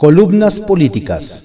[0.00, 1.42] Columnas políticas.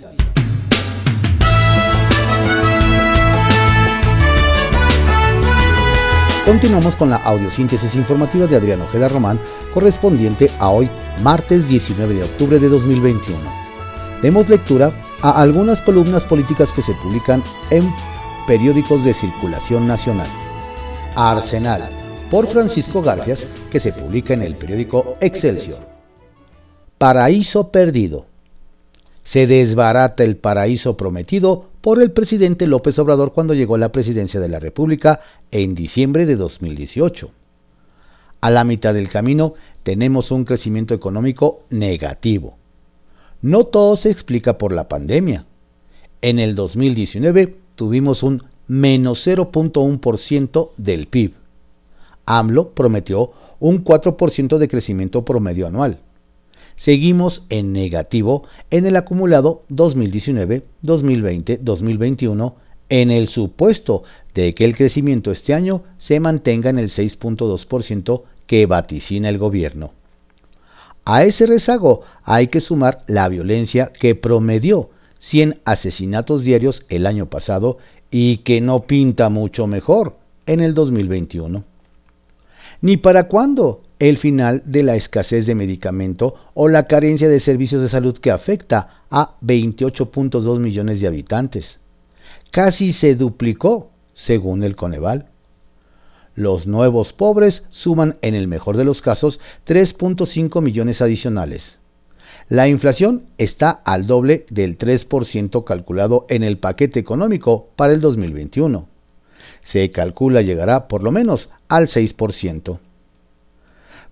[6.46, 9.41] Continuamos con la audiosíntesis informativa de Adriano Ojeda Román,
[9.73, 10.89] correspondiente a hoy,
[11.21, 13.38] martes 19 de octubre de 2021.
[14.21, 17.84] Demos lectura a algunas columnas políticas que se publican en
[18.48, 20.30] periódicos de circulación nacional.
[21.18, 21.90] Arsenal,
[22.32, 25.80] por Francisco Garfias, que se publica en el periódico Excelsior.
[26.98, 28.28] Paraíso perdido
[29.26, 34.39] se desbarata el paraíso prometido por el presidente López Obrador cuando llegó a la presidencia
[34.39, 37.31] de la República en diciembre de 2018.
[38.39, 42.57] A la mitad del camino tenemos un crecimiento económico negativo.
[43.41, 45.45] No todo se explica por la pandemia.
[46.21, 51.34] En el 2019 tuvimos un menos 0.1% del PIB.
[52.27, 56.04] AMLO prometió un 4% de crecimiento promedio anual
[56.75, 62.55] seguimos en negativo en el acumulado 2019, 2020, 2021
[62.90, 68.66] en el supuesto de que el crecimiento este año se mantenga en el 6.2% que
[68.66, 69.92] vaticina el gobierno.
[71.03, 77.28] A ese rezago hay que sumar la violencia que promedió 100 asesinatos diarios el año
[77.28, 77.78] pasado
[78.12, 81.64] y que no pinta mucho mejor en el 2021.
[82.81, 87.82] ¿Ni para cuándo el final de la escasez de medicamento o la carencia de servicios
[87.82, 91.80] de salud que afecta a 28.2 millones de habitantes.
[92.52, 95.28] Casi se duplicó, según el Coneval.
[96.36, 101.78] Los nuevos pobres suman, en el mejor de los casos, 3.5 millones adicionales.
[102.50, 108.88] La inflación está al doble del 3% calculado en el paquete económico para el 2021.
[109.62, 112.80] Se calcula llegará por lo menos al 6%.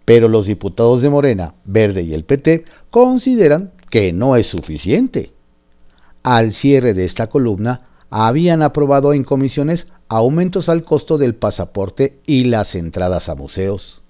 [0.06, 5.32] Pero los diputados de Morena, Verde y el PT consideran que no es suficiente.
[6.24, 12.46] Al cierre de esta columna, habían aprobado en comisiones aumentos al costo del pasaporte y
[12.46, 14.02] las entradas a museos.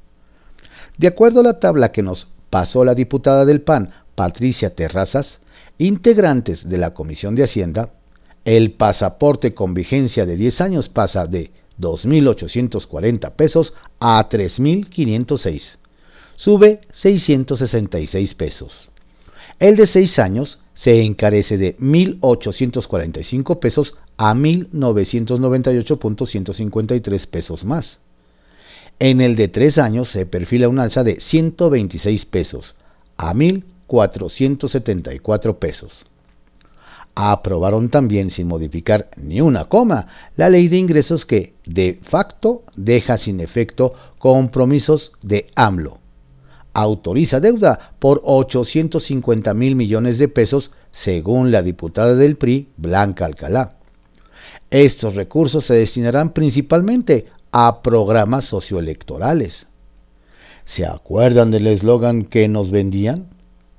[0.97, 5.39] De acuerdo a la tabla que nos pasó la diputada del PAN, Patricia Terrazas,
[5.77, 7.91] integrantes de la Comisión de Hacienda,
[8.45, 15.77] el pasaporte con vigencia de 10 años pasa de 2.840 pesos a 3.506
[16.35, 18.89] sube 666 pesos.
[19.59, 27.99] El de 6 años se encarece de 1.845 pesos a 1.998.153 pesos más.
[28.99, 32.73] En el de 3 años se perfila un alza de 126 pesos
[33.17, 36.05] a 1.474 pesos.
[37.15, 43.17] Aprobaron también, sin modificar ni una coma, la ley de ingresos que, de facto, deja
[43.17, 45.99] sin efecto compromisos de AMLO
[46.73, 53.75] autoriza deuda por 850 mil millones de pesos, según la diputada del PRI, Blanca Alcalá.
[54.69, 59.67] Estos recursos se destinarán principalmente a programas socioelectorales.
[60.63, 63.27] ¿Se acuerdan del eslogan que nos vendían?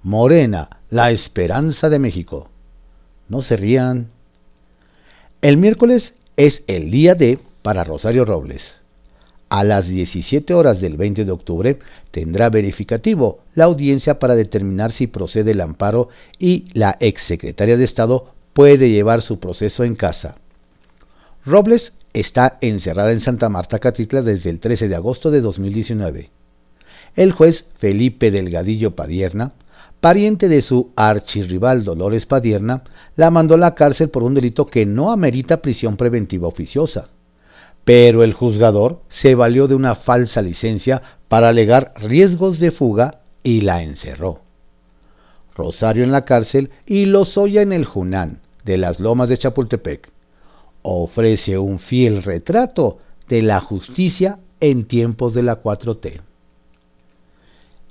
[0.03, 2.49] Morena, la esperanza de México.
[3.29, 4.11] No se rían.
[5.41, 8.84] El miércoles es el día de para Rosario Robles.
[9.49, 11.79] A las 17 horas del 20 de octubre
[12.11, 18.33] tendrá verificativo la audiencia para determinar si procede el amparo y la exsecretaria de Estado
[18.53, 20.37] puede llevar su proceso en casa.
[21.45, 26.31] Robles está encerrada en Santa Marta Catitla desde el 13 de agosto de 2019.
[27.15, 29.53] El juez Felipe Delgadillo Padierna,
[30.01, 32.83] pariente de su archirrival Dolores Padierna,
[33.17, 37.09] la mandó a la cárcel por un delito que no amerita prisión preventiva oficiosa
[37.85, 43.61] pero el juzgador se valió de una falsa licencia para alegar riesgos de fuga y
[43.61, 44.41] la encerró.
[45.55, 50.11] Rosario en la cárcel y Lozoya en el Junán de las Lomas de Chapultepec.
[50.83, 56.21] Ofrece un fiel retrato de la justicia en tiempos de la 4T.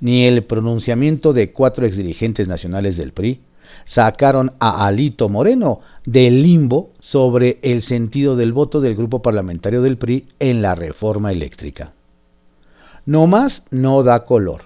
[0.00, 3.40] Ni el pronunciamiento de cuatro exdirigentes nacionales del PRI,
[3.84, 9.98] sacaron a Alito Moreno del limbo sobre el sentido del voto del grupo parlamentario del
[9.98, 11.92] PRI en la reforma eléctrica.
[13.04, 14.62] No más no da color.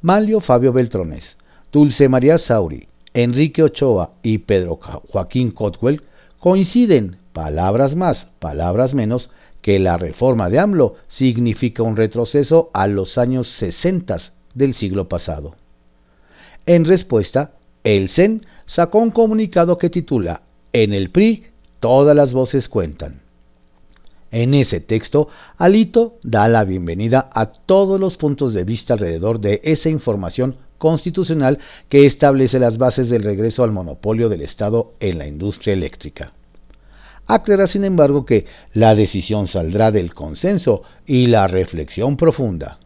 [0.00, 1.36] Malio Fabio Beltrones,
[1.70, 4.80] Dulce María Sauri, Enrique Ochoa y Pedro
[5.10, 6.02] Joaquín Cotwell
[6.38, 9.30] coinciden, palabras más, palabras menos,
[9.60, 14.16] que la reforma de AMLO significa un retroceso a los años 60
[14.54, 15.56] del siglo pasado.
[16.64, 17.52] En respuesta,
[17.82, 20.40] el CEN sacó un comunicado que titula
[20.76, 21.44] En el PRI
[21.78, 23.20] todas las voces cuentan.
[24.32, 29.60] En ese texto, Alito da la bienvenida a todos los puntos de vista alrededor de
[29.62, 35.28] esa información constitucional que establece las bases del regreso al monopolio del Estado en la
[35.28, 36.32] industria eléctrica.
[37.28, 42.80] Aclara, sin embargo, que la decisión saldrá del consenso y la reflexión profunda.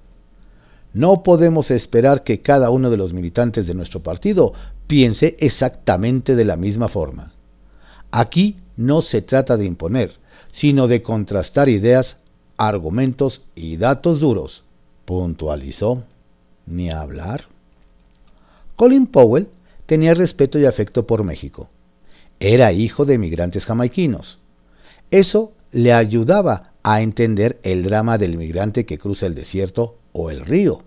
[0.92, 4.52] No podemos esperar que cada uno de los militantes de nuestro partido
[4.86, 7.32] piense exactamente de la misma forma.
[8.10, 10.14] Aquí no se trata de imponer,
[10.52, 12.16] sino de contrastar ideas,
[12.56, 14.64] argumentos y datos duros,
[15.04, 16.04] puntualizó.
[16.66, 17.44] Ni hablar.
[18.76, 19.48] Colin Powell
[19.86, 21.68] tenía respeto y afecto por México.
[22.40, 24.38] Era hijo de emigrantes jamaiquinos.
[25.10, 30.40] Eso le ayudaba a entender el drama del migrante que cruza el desierto o el
[30.40, 30.82] río,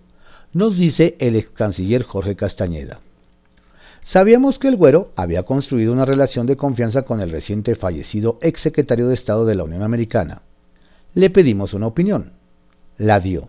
[0.52, 3.00] nos dice el ex canciller Jorge Castañeda.
[4.04, 8.60] Sabíamos que el güero había construido una relación de confianza con el reciente fallecido ex
[8.60, 10.42] secretario de Estado de la Unión Americana.
[11.14, 12.32] Le pedimos una opinión.
[12.98, 13.48] La dio.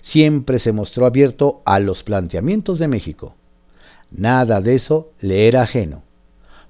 [0.00, 3.34] Siempre se mostró abierto a los planteamientos de México.
[4.10, 6.02] Nada de eso le era ajeno.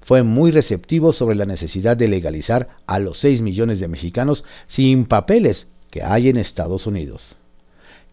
[0.01, 5.05] Fue muy receptivo sobre la necesidad de legalizar a los 6 millones de mexicanos sin
[5.05, 7.35] papeles que hay en Estados Unidos.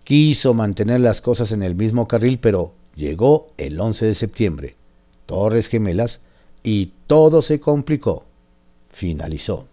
[0.05, 4.77] Quiso mantener las cosas en el mismo carril, pero llegó el 11 de septiembre
[5.27, 6.21] Torres Gemelas
[6.63, 8.25] y todo se complicó.
[8.91, 9.67] Finalizó.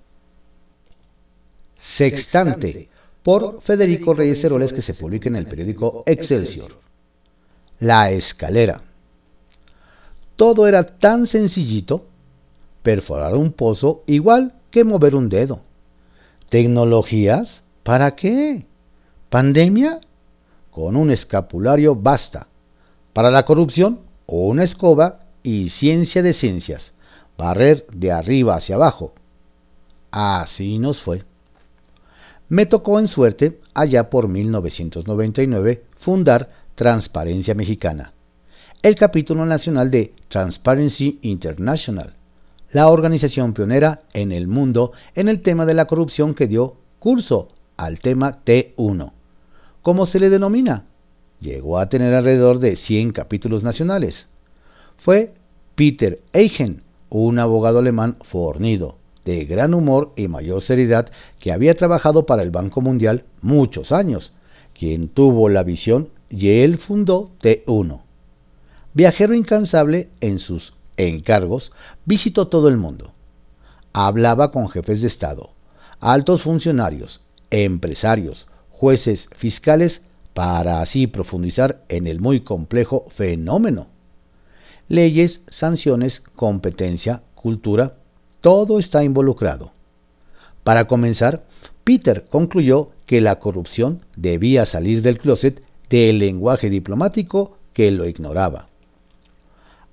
[1.77, 2.89] Sextante,
[3.23, 6.77] por Federico Reyes Heroles, que se publica en el periódico Excelsior.
[7.79, 8.81] La escalera.
[10.35, 12.05] Todo era tan sencillito,
[12.81, 15.61] perforar un pozo igual que mover un dedo.
[16.49, 17.61] ¿Tecnologías?
[17.83, 18.65] ¿Para qué?
[19.29, 20.01] ¿Pandemia?
[20.71, 22.47] Con un escapulario basta.
[23.13, 26.93] Para la corrupción, o una escoba y ciencia de ciencias,
[27.37, 29.13] barrer de arriba hacia abajo.
[30.11, 31.23] Así nos fue.
[32.49, 38.13] Me tocó en suerte, allá por 1999, fundar Transparencia Mexicana,
[38.81, 42.15] el capítulo nacional de Transparency International,
[42.71, 47.49] la organización pionera en el mundo en el tema de la corrupción que dio curso
[47.77, 49.11] al tema T1.
[49.81, 50.85] ¿Cómo se le denomina?
[51.39, 54.27] Llegó a tener alrededor de 100 capítulos nacionales
[54.99, 55.33] fue
[55.75, 61.09] Peter Eichen, un abogado alemán fornido, de gran humor y mayor seriedad,
[61.39, 64.33] que había trabajado para el Banco Mundial muchos años,
[64.77, 68.01] quien tuvo la visión y él fundó T1.
[68.93, 71.71] Viajero incansable en sus encargos,
[72.05, 73.13] visitó todo el mundo.
[73.93, 75.51] Hablaba con jefes de Estado,
[76.01, 77.21] altos funcionarios,
[77.51, 80.01] empresarios, jueces, fiscales,
[80.33, 83.87] para así profundizar en el muy complejo fenómeno
[84.89, 87.93] leyes, sanciones, competencia, cultura,
[88.41, 89.71] todo está involucrado.
[90.63, 91.43] Para comenzar,
[91.83, 98.67] Peter concluyó que la corrupción debía salir del closet del lenguaje diplomático que lo ignoraba.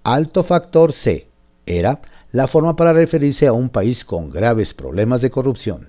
[0.03, 1.29] Alto factor C
[1.67, 2.01] era
[2.33, 5.89] la forma para referirse a un país con graves problemas de corrupción.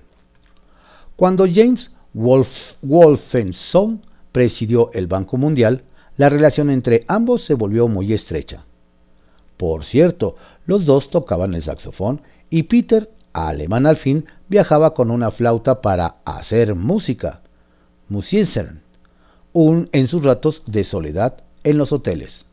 [1.16, 4.02] Cuando James Wolf, Wolfenson
[4.32, 5.82] presidió el Banco Mundial,
[6.16, 8.64] la relación entre ambos se volvió muy estrecha.
[9.58, 15.30] Por cierto, los dos tocaban el saxofón y Peter, alemán al fin, viajaba con una
[15.30, 17.42] flauta para hacer música,
[18.08, 18.80] Musiesern,
[19.52, 22.46] un, en sus ratos de soledad en los hoteles.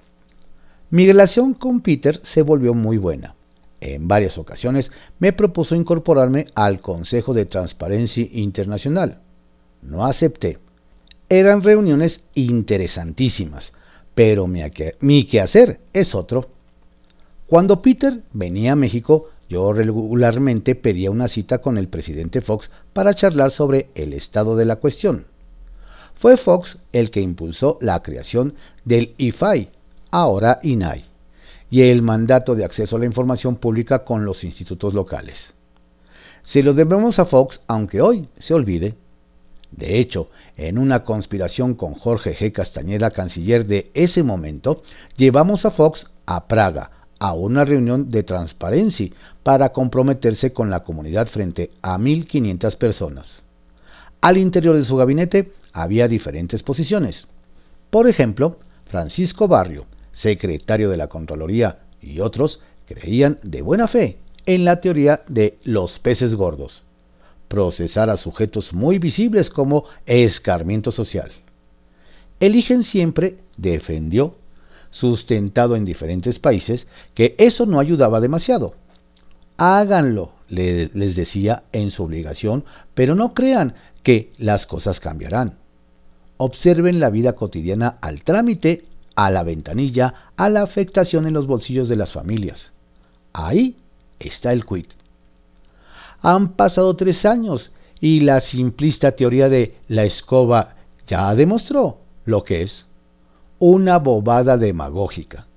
[0.89, 3.35] Mi relación con Peter se volvió muy buena.
[3.81, 9.19] En varias ocasiones me propuso incorporarme al Consejo de Transparencia Internacional.
[9.81, 10.57] No acepté.
[11.29, 13.73] Eran reuniones interesantísimas,
[14.15, 14.61] pero mi,
[15.01, 16.54] mi quehacer es otro.
[17.47, 23.13] Cuando Peter venía a México, yo regularmente pedía una cita con el presidente Fox para
[23.13, 25.27] charlar sobre el estado de la cuestión.
[26.15, 29.69] Fue Fox el que impulsó la creación del IFAI,
[30.09, 31.05] ahora INAI,
[31.69, 35.53] y el mandato de acceso a la información pública con los institutos locales.
[36.41, 38.95] Se lo debemos a Fox, aunque hoy se olvide.
[39.69, 42.51] De hecho, en una conspiración con Jorge G.
[42.51, 44.81] Castañeda, canciller de ese momento,
[45.15, 49.09] llevamos a Fox a Praga a una reunión de transparencia
[49.43, 53.43] para comprometerse con la comunidad frente a 1.500 personas.
[54.21, 57.27] Al interior de su gabinete había diferentes posiciones.
[57.89, 64.63] Por ejemplo, Francisco Barrio, secretario de la Contraloría, y otros creían de buena fe en
[64.65, 66.83] la teoría de los peces gordos,
[67.47, 71.31] procesar a sujetos muy visibles como escarmiento social.
[72.39, 74.35] Eligen siempre defendió
[74.95, 78.75] sustentado en diferentes países, que eso no ayudaba demasiado.
[79.57, 85.57] Háganlo, les decía en su obligación, pero no crean que las cosas cambiarán.
[86.37, 88.85] Observen la vida cotidiana al trámite
[89.17, 92.71] a la ventanilla, a la afectación en los bolsillos de las familias.
[93.33, 93.75] Ahí
[94.17, 94.85] está el quid.
[96.21, 100.75] Han pasado tres años y la simplista teoría de la escoba
[101.05, 102.84] ya demostró lo que es
[103.67, 105.47] una bobada demagógica.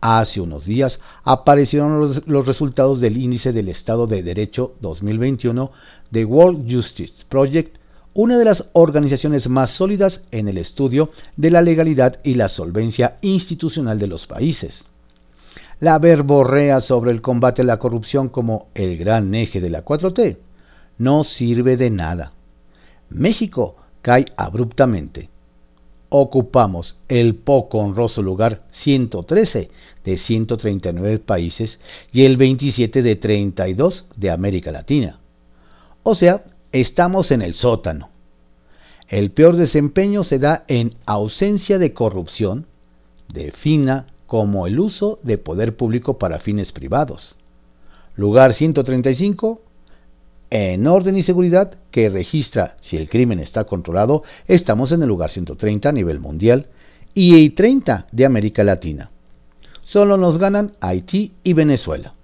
[0.00, 5.70] Hace unos días aparecieron los, resultados del Índice del Estado de Derecho 2021
[6.10, 7.76] de World Justice Project,
[8.14, 13.18] una de las organizaciones más sólidas en el estudio de la legalidad y la solvencia
[13.20, 14.86] institucional de los países.
[15.80, 20.38] La verborrea sobre el combate a la corrupción como el gran eje de la 4T
[20.96, 22.32] no sirve de nada.
[23.10, 25.28] México cae abruptamente
[26.08, 29.70] ocupamos el poco honroso lugar 113
[30.04, 31.78] de 139 países
[32.12, 35.20] y el 27 de 32 de América Latina.
[36.02, 38.10] O sea, estamos en el sótano.
[39.08, 42.66] El peor desempeño se da en ausencia de corrupción,
[43.32, 47.34] defina como el uso de poder público para fines privados.
[48.16, 49.62] Lugar 135,
[50.50, 55.30] en orden y seguridad que registra si el crimen está controlado, estamos en el lugar
[55.30, 56.66] 130 a nivel mundial
[57.14, 59.10] y 30 de América Latina.
[59.82, 62.14] Solo nos ganan Haití y Venezuela.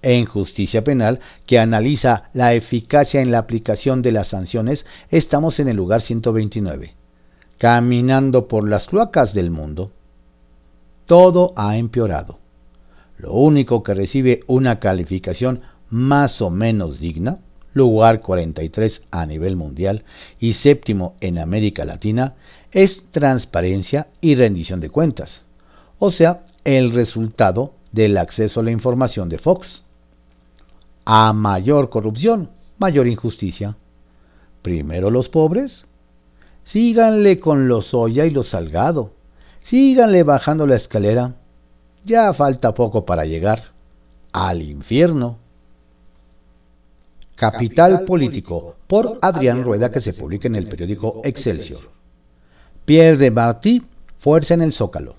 [0.00, 5.68] En justicia penal, que analiza la eficacia en la aplicación de las sanciones, estamos en
[5.68, 6.94] el lugar 129,
[7.58, 9.90] caminando por las cloacas del mundo.
[11.06, 12.38] Todo ha empeorado.
[13.16, 17.38] Lo único que recibe una calificación más o menos digna,
[17.72, 20.04] lugar 43 a nivel mundial
[20.38, 22.34] y séptimo en América Latina,
[22.72, 25.42] es transparencia y rendición de cuentas,
[25.98, 29.82] o sea, el resultado del acceso a la información de Fox.
[31.04, 33.76] A mayor corrupción, mayor injusticia.
[34.62, 35.86] Primero los pobres.
[36.64, 39.12] Síganle con los Oya y los Salgado.
[39.60, 41.36] Síganle bajando la escalera.
[42.04, 43.72] Ya falta poco para llegar
[44.32, 45.38] al infierno.
[47.38, 51.82] Capital Político, por Adrián Rueda, que se publica en el periódico Excelsior.
[52.84, 53.80] Pierde Martí
[54.18, 55.14] fuerza en el Zócalo.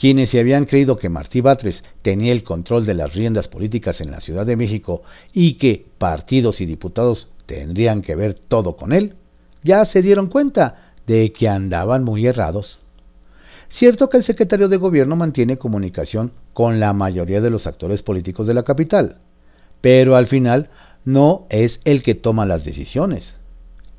[0.00, 4.10] Quienes se habían creído que Martí Batres tenía el control de las riendas políticas en
[4.10, 5.02] la Ciudad de México
[5.34, 9.16] y que partidos y diputados tendrían que ver todo con él,
[9.62, 12.78] ya se dieron cuenta de que andaban muy errados.
[13.68, 18.46] Cierto que el secretario de gobierno mantiene comunicación con la mayoría de los actores políticos
[18.46, 19.18] de la capital,
[19.82, 20.70] pero al final
[21.06, 23.32] no es el que toma las decisiones.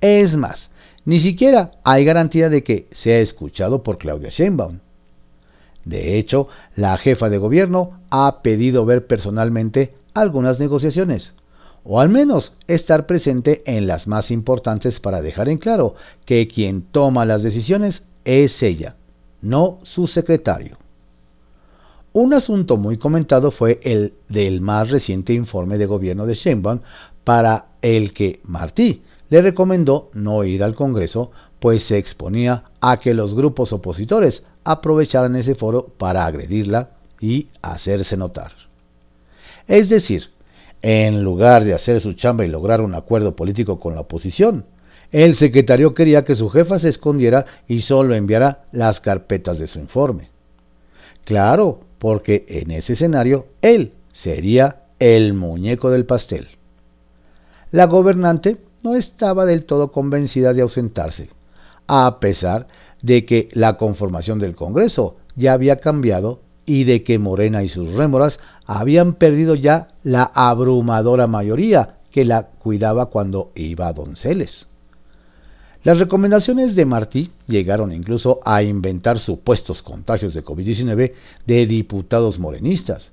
[0.01, 0.69] Es más,
[1.05, 4.79] ni siquiera hay garantía de que sea escuchado por Claudia Sheinbaum.
[5.85, 11.33] De hecho, la jefa de gobierno ha pedido ver personalmente algunas negociaciones,
[11.85, 15.95] o al menos estar presente en las más importantes para dejar en claro
[16.25, 18.97] que quien toma las decisiones es ella,
[19.41, 20.77] no su secretario.
[22.19, 26.79] Un asunto muy comentado fue el del más reciente informe de gobierno de Sheinbaum
[27.23, 33.13] para el que Martí le recomendó no ir al Congreso, pues se exponía a que
[33.13, 36.89] los grupos opositores aprovecharan ese foro para agredirla
[37.21, 38.53] y hacerse notar.
[39.67, 40.31] Es decir,
[40.81, 44.65] en lugar de hacer su chamba y lograr un acuerdo político con la oposición,
[45.11, 49.77] el secretario quería que su jefa se escondiera y solo enviara las carpetas de su
[49.77, 50.31] informe.
[51.23, 56.47] Claro, porque en ese escenario él sería el muñeco del pastel.
[57.71, 61.29] La gobernante no estaba del todo convencida de ausentarse,
[61.87, 62.67] a pesar
[63.01, 67.93] de que la conformación del Congreso ya había cambiado y de que Morena y sus
[67.93, 74.66] rémoras habían perdido ya la abrumadora mayoría que la cuidaba cuando iba a Donceles.
[75.87, 81.13] Las recomendaciones de Martí llegaron incluso a inventar supuestos contagios de COVID-19
[81.45, 83.11] de diputados morenistas,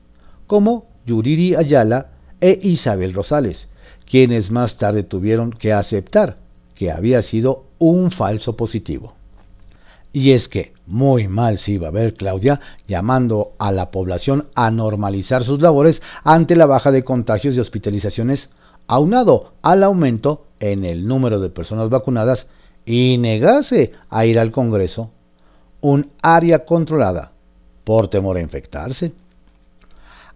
[0.48, 2.08] como Yuriri Ayala
[2.40, 3.68] e Isabel Rosales,
[4.10, 6.38] quienes más tarde tuvieron que aceptar
[6.74, 9.14] que había sido un falso positivo.
[10.12, 14.72] Y es que muy mal se iba a ver Claudia llamando a la población a
[14.72, 18.48] normalizar sus labores ante la baja de contagios y hospitalizaciones,
[18.88, 22.48] aunado al aumento en el número de personas vacunadas
[22.86, 25.10] y negase a ir al Congreso,
[25.80, 27.32] un área controlada
[27.84, 29.12] por temor a infectarse.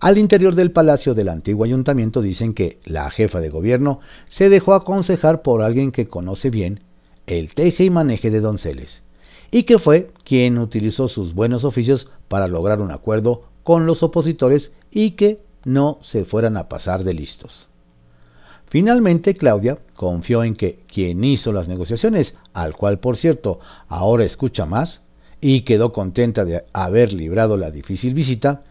[0.00, 4.74] Al interior del palacio del antiguo ayuntamiento dicen que la jefa de gobierno se dejó
[4.74, 6.80] aconsejar por alguien que conoce bien
[7.26, 9.02] el teje y maneje de Donceles,
[9.50, 14.70] y que fue quien utilizó sus buenos oficios para lograr un acuerdo con los opositores
[14.90, 17.68] y que no se fueran a pasar de listos.
[18.68, 24.66] Finalmente, Claudia confió en que quien hizo las negociaciones, al cual por cierto ahora escucha
[24.66, 25.00] más,
[25.40, 28.62] y quedó contenta de haber librado la difícil visita,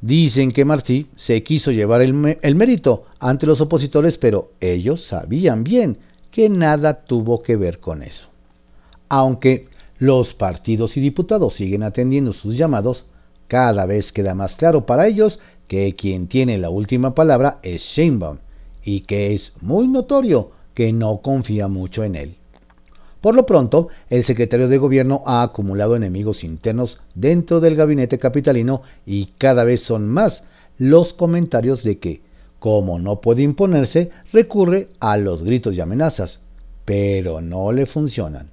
[0.00, 5.98] dicen que Martí se quiso llevar el, mérito ante los opositores, pero ellos sabían bien
[6.30, 8.28] que nada tuvo que ver con eso.
[9.08, 13.06] Aunque los partidos y diputados siguen atendiendo sus llamados,
[13.46, 18.38] cada vez queda más claro para ellos que quien tiene la última palabra es Sheinbaum
[18.88, 22.36] y que es muy notorio que no confía mucho en él.
[23.20, 28.80] Por lo pronto, el secretario de gobierno ha acumulado enemigos internos dentro del gabinete capitalino
[29.04, 30.42] y cada vez son más
[30.78, 32.22] los comentarios de que,
[32.60, 36.40] como no puede imponerse, recurre a los gritos y amenazas,
[36.86, 38.48] pero no le funcionan.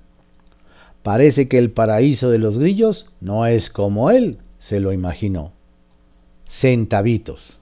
[1.01, 5.53] Parece que el paraíso de los grillos no es como él se lo imaginó.
[6.49, 7.57] Centavitos.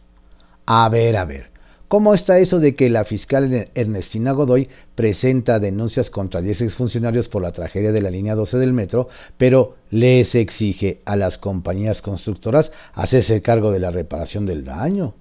[0.65, 1.52] A ver, a ver,
[1.93, 7.43] ¿Cómo está eso de que la fiscal Ernestina Godoy presenta denuncias contra 10 exfuncionarios por
[7.43, 12.71] la tragedia de la línea 12 del metro, pero les exige a las compañías constructoras
[12.93, 15.13] hacerse cargo de la reparación del daño?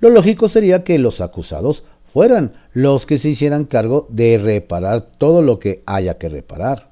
[0.00, 5.42] Lo lógico sería que los acusados fueran los que se hicieran cargo de reparar todo
[5.42, 6.88] lo que haya que reparar.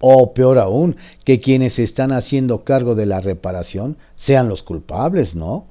[0.00, 5.66] O peor aún, que quienes están haciendo cargo de la reparación sean los culpables, ¿no?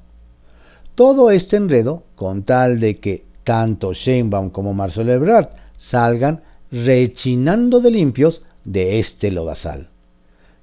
[0.98, 7.92] Todo este enredo con tal de que tanto Sheinbaum como Marcelo Ebrard salgan rechinando de
[7.92, 9.90] limpios de este lodazal.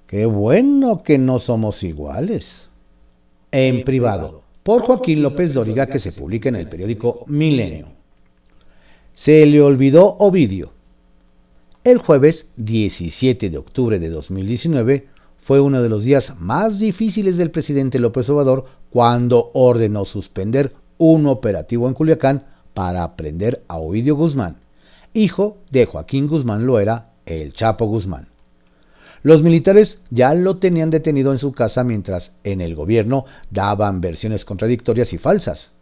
[0.09, 2.69] Qué bueno que no somos iguales.
[3.53, 7.87] En privado, por Joaquín López Dóriga, que se publica en el periódico Milenio.
[9.15, 10.73] Se le olvidó Ovidio.
[11.85, 15.07] El jueves 17 de octubre de 2019
[15.45, 18.65] fue uno de los días más difíciles del presidente López Obrador
[18.95, 24.59] cuando ordenó suspender un operativo en Culiacán para aprender a Ovidio Guzmán,
[25.13, 28.29] hijo de Joaquín Guzmán Loera, el Chapo Guzmán.
[29.25, 34.45] Los militares ya lo tenían detenido en su casa mientras en el gobierno daban versiones
[34.45, 35.73] contradictorias y falsas.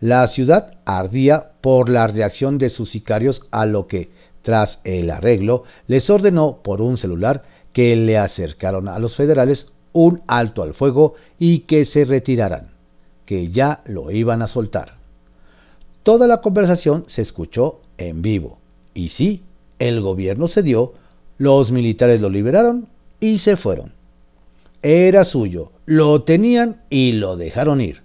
[0.00, 4.10] La ciudad ardía por la reacción de sus sicarios a lo que,
[4.42, 10.22] tras el arreglo, les ordenó por un celular que le acercaron a los federales un
[10.26, 12.68] alto al fuego y que se retiraran,
[13.26, 14.94] que ya lo iban a soltar.
[16.02, 18.58] Toda la conversación se escuchó en vivo,
[18.94, 19.42] y sí,
[19.78, 20.94] el gobierno cedió,
[21.36, 22.88] los militares lo liberaron
[23.20, 23.92] y se fueron.
[24.82, 28.02] Era suyo, lo tenían y lo dejaron ir,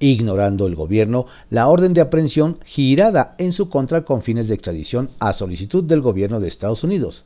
[0.00, 5.10] ignorando el gobierno la orden de aprehensión girada en su contra con fines de extradición
[5.20, 7.24] a solicitud del gobierno de Estados Unidos,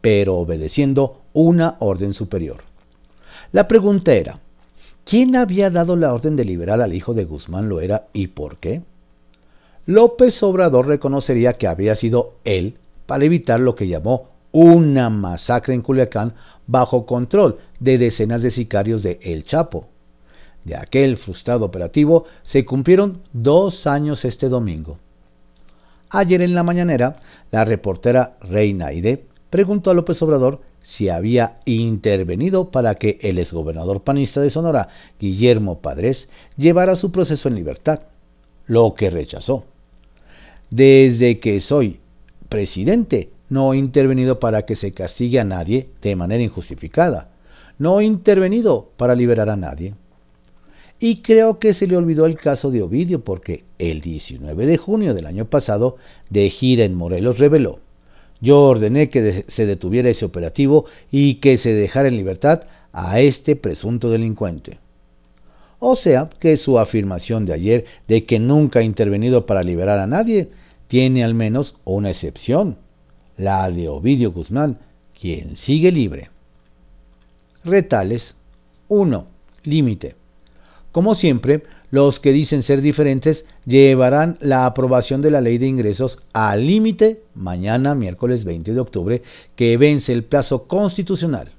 [0.00, 2.69] pero obedeciendo una orden superior.
[3.52, 4.38] La pregunta era,
[5.04, 8.82] ¿quién había dado la orden de liberar al hijo de Guzmán Loera y por qué?
[9.86, 15.82] López Obrador reconocería que había sido él para evitar lo que llamó una masacre en
[15.82, 16.34] Culiacán
[16.68, 19.88] bajo control de decenas de sicarios de El Chapo.
[20.64, 24.98] De aquel frustrado operativo se cumplieron dos años este domingo.
[26.10, 27.16] Ayer en la mañanera,
[27.50, 34.02] la reportera Reina Aide preguntó a López Obrador si había intervenido para que el exgobernador
[34.02, 34.88] panista de Sonora,
[35.18, 38.00] Guillermo Padres, llevara su proceso en libertad,
[38.66, 39.64] lo que rechazó.
[40.70, 42.00] Desde que soy
[42.48, 47.28] presidente, no he intervenido para que se castigue a nadie de manera injustificada.
[47.78, 49.94] No he intervenido para liberar a nadie.
[50.98, 55.14] Y creo que se le olvidó el caso de Ovidio porque el 19 de junio
[55.14, 55.96] del año pasado,
[56.28, 57.80] de gira en Morelos, reveló
[58.40, 63.56] yo ordené que se detuviera ese operativo y que se dejara en libertad a este
[63.56, 64.78] presunto delincuente.
[65.78, 70.06] O sea que su afirmación de ayer de que nunca ha intervenido para liberar a
[70.06, 70.50] nadie
[70.88, 72.76] tiene al menos una excepción,
[73.36, 74.78] la de Ovidio Guzmán,
[75.18, 76.30] quien sigue libre.
[77.64, 78.34] Retales
[78.88, 79.26] 1.
[79.64, 80.16] Límite.
[80.92, 86.18] Como siempre, los que dicen ser diferentes llevarán la aprobación de la ley de ingresos
[86.32, 89.22] al límite mañana, miércoles 20 de octubre,
[89.56, 91.52] que vence el plazo constitucional.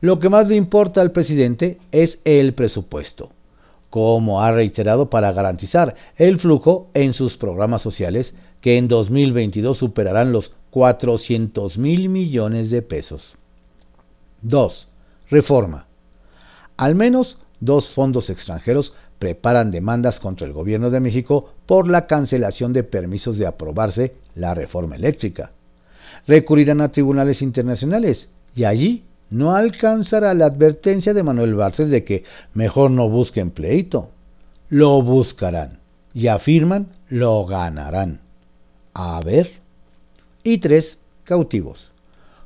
[0.00, 3.30] Lo que más le importa al presidente es el presupuesto,
[3.90, 10.32] como ha reiterado para garantizar el flujo en sus programas sociales, que en 2022 superarán
[10.32, 13.36] los 400 mil millones de pesos.
[14.42, 14.88] 2.
[15.30, 15.86] Reforma.
[16.76, 22.72] Al menos dos fondos extranjeros preparan demandas contra el gobierno de México por la cancelación
[22.72, 25.52] de permisos de aprobarse la reforma eléctrica.
[26.26, 32.24] Recurrirán a tribunales internacionales y allí no alcanzará la advertencia de Manuel Bartlett de que
[32.52, 34.08] mejor no busquen pleito.
[34.68, 35.78] Lo buscarán
[36.12, 38.18] y afirman lo ganarán.
[38.92, 39.52] A ver.
[40.42, 41.92] Y tres, cautivos.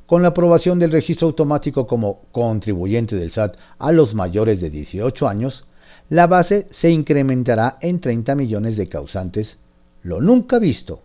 [0.05, 5.27] con la aprobación del registro automático como contribuyente del SAT a los mayores de 18
[5.27, 5.65] años,
[6.09, 9.59] la base se incrementará en 30 millones de causantes,
[10.03, 11.01] lo nunca visto.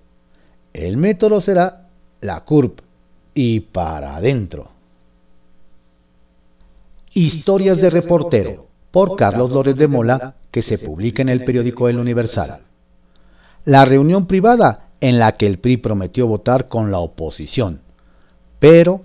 [0.73, 1.87] El método será
[2.21, 2.79] la CURP
[3.33, 4.69] y para adentro.
[7.13, 11.97] Historias de reportero por Carlos Lórez de Mola que se publica en el periódico El
[11.97, 12.61] Universal.
[13.65, 17.81] La reunión privada en la que el PRI prometió votar con la oposición,
[18.59, 19.01] pero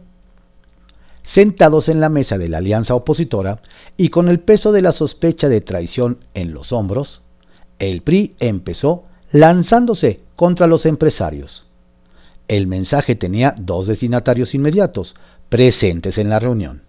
[1.26, 3.60] sentados en la mesa de la alianza opositora
[3.96, 7.20] y con el peso de la sospecha de traición en los hombros,
[7.80, 11.66] el PRI empezó lanzándose contra los empresarios.
[12.46, 15.16] El mensaje tenía dos destinatarios inmediatos
[15.48, 16.82] presentes en la reunión,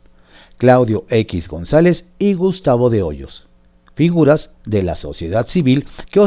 [0.57, 3.47] Claudio X González y Gustavo de Hoyos,
[3.95, 6.23] figuras de la sociedad civil que,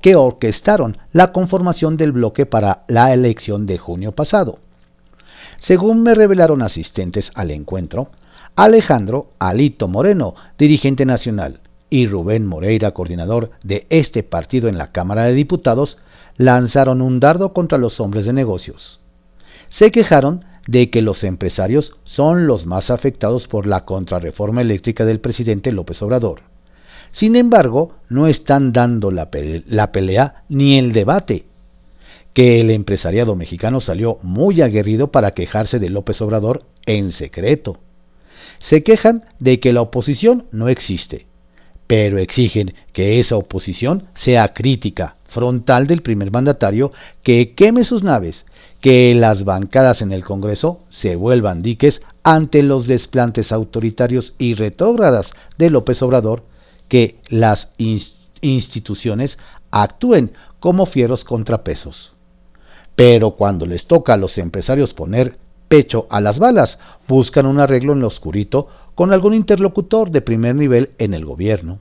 [0.00, 4.60] que orquestaron la conformación del bloque para la elección de junio pasado.
[5.58, 8.10] Según me revelaron asistentes al encuentro,
[8.56, 15.24] Alejandro Alito Moreno, dirigente nacional, y Rubén Moreira, coordinador de este partido en la Cámara
[15.24, 15.98] de Diputados,
[16.36, 19.00] lanzaron un dardo contra los hombres de negocios.
[19.68, 25.18] Se quejaron de que los empresarios son los más afectados por la contrarreforma eléctrica del
[25.18, 26.42] presidente López Obrador.
[27.10, 31.46] Sin embargo, no están dando la, pelea ni el debate
[32.32, 37.78] que el empresariado mexicano salió muy aguerrido para quejarse de López Obrador en secreto.
[38.58, 41.26] Se quejan de que la oposición no existe,
[41.86, 48.44] pero exigen que esa oposición sea crítica, frontal del primer mandatario, que queme sus naves,
[48.80, 55.32] que las bancadas en el Congreso se vuelvan diques ante los desplantes autoritarios y retrógradas
[55.56, 56.44] de López Obrador,
[56.88, 57.70] que las
[58.40, 59.38] instituciones
[59.70, 62.17] actúen como fieros contrapesos.
[62.98, 67.92] Pero cuando les toca a los empresarios poner pecho a las balas, buscan un arreglo
[67.92, 71.78] en lo oscurito con algún interlocutor de primer nivel en el gobierno.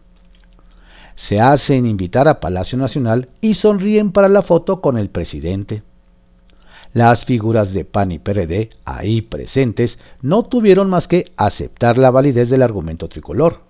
[1.16, 5.82] Se hacen invitar a Palacio Nacional y sonríen para la foto con el presidente.
[6.94, 12.52] Las figuras de PAN y PRD ahí presentes no tuvieron más que aceptar la validez
[12.52, 13.62] del argumento tricolor.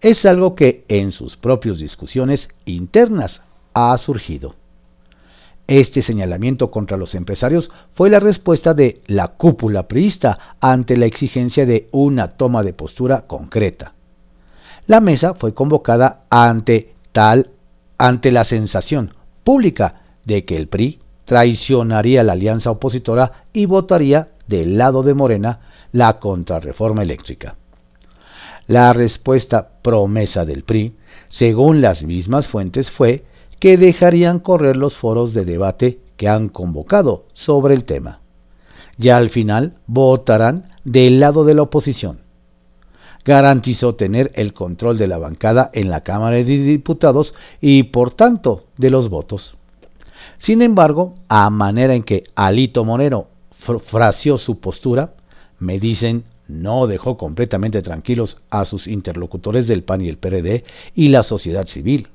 [0.00, 3.42] Es algo que en sus propias discusiones internas
[3.74, 4.54] ha surgido.
[5.68, 11.66] Este señalamiento contra los empresarios fue la respuesta de la cúpula priista ante la exigencia
[11.66, 13.94] de una toma de postura concreta.
[14.86, 17.50] La mesa fue convocada ante tal
[17.98, 24.78] ante la sensación pública de que el PRI traicionaría la alianza opositora y votaría del
[24.78, 27.56] lado de Morena la contrarreforma eléctrica.
[28.68, 30.96] La respuesta promesa del PRI,
[31.28, 33.24] según las mismas fuentes, fue
[33.66, 38.20] que dejarían correr los foros de debate que han convocado sobre el tema.
[38.96, 42.20] Ya al final votarán del lado de la oposición.
[43.24, 48.66] Garantizó tener el control de la bancada en la Cámara de Diputados y por tanto
[48.76, 49.56] de los votos.
[50.38, 53.26] Sin embargo, a manera en que Alito Moreno
[53.80, 55.14] fració su postura,
[55.58, 60.62] me dicen no dejó completamente tranquilos a sus interlocutores del PAN y el PRD
[60.94, 62.10] y la sociedad civil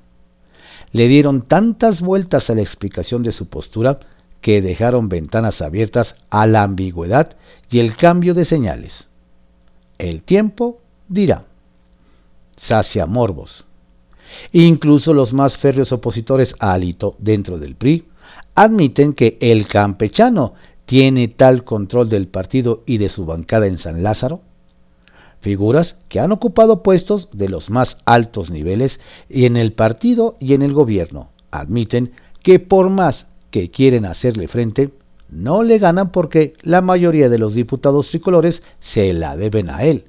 [0.92, 4.00] le dieron tantas vueltas a la explicación de su postura
[4.42, 7.38] que dejaron ventanas abiertas a la ambigüedad
[7.70, 9.08] y el cambio de señales.
[9.98, 11.46] El tiempo dirá.
[12.58, 13.66] Sacia morbos.
[14.52, 18.06] Incluso los más férreos opositores a Alito dentro del PRI
[18.56, 20.54] admiten que el campechano
[20.86, 24.42] tiene tal control del partido y de su bancada en San Lázaro
[25.42, 30.54] figuras que han ocupado puestos de los más altos niveles y en el partido y
[30.54, 31.30] en el gobierno.
[31.50, 34.92] Admiten que por más que quieren hacerle frente,
[35.30, 40.06] no le ganan porque la mayoría de los diputados tricolores se la deben a él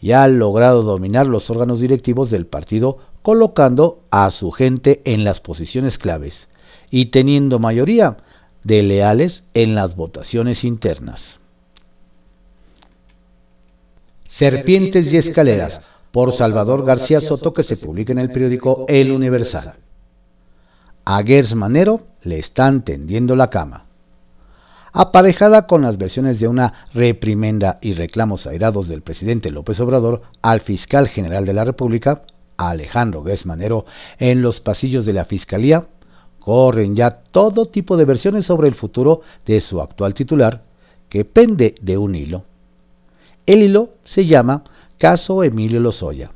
[0.00, 5.40] y ha logrado dominar los órganos directivos del partido colocando a su gente en las
[5.40, 6.48] posiciones claves
[6.90, 8.18] y teniendo mayoría
[8.64, 11.39] de leales en las votaciones internas.
[14.40, 19.74] Serpientes y Escaleras, por Salvador García Soto, que se publica en el periódico El Universal.
[21.04, 23.84] A Gers Manero le están tendiendo la cama.
[24.94, 30.62] Aparejada con las versiones de una reprimenda y reclamos airados del presidente López Obrador al
[30.62, 32.22] fiscal general de la República,
[32.56, 33.84] Alejandro Gers Manero,
[34.18, 35.88] en los pasillos de la Fiscalía,
[36.38, 40.62] corren ya todo tipo de versiones sobre el futuro de su actual titular,
[41.10, 42.44] que pende de un hilo.
[43.50, 44.62] El hilo se llama
[44.96, 46.30] Caso Emilio Lozoya.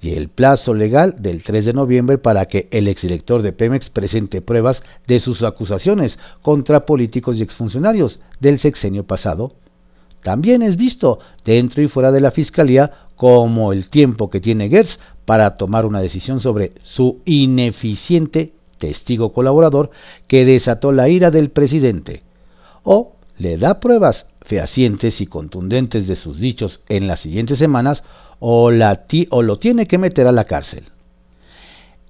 [0.00, 4.40] Y el plazo legal del 3 de noviembre para que el exdirector de Pemex presente
[4.40, 9.54] pruebas de sus acusaciones contra políticos y exfuncionarios del sexenio pasado
[10.22, 15.00] también es visto dentro y fuera de la Fiscalía como el tiempo que tiene Gertz
[15.24, 19.90] para tomar una decisión sobre su ineficiente testigo colaborador
[20.28, 22.22] que desató la ira del presidente,
[22.84, 28.04] o le da pruebas fehacientes y contundentes de sus dichos en las siguientes semanas,
[28.38, 30.84] o, la o lo tiene que meter a la cárcel.